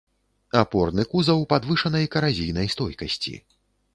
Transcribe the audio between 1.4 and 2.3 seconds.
падвышанай